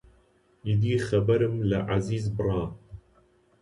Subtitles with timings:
[0.65, 2.61] ئیدی خەبەرم لە عەزیز بڕا